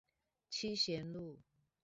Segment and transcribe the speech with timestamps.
[0.49, 1.37] 七賢路